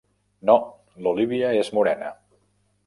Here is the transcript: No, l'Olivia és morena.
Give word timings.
No, 0.49 0.55
l'Olivia 1.07 1.53
és 1.61 1.71
morena. 1.81 2.13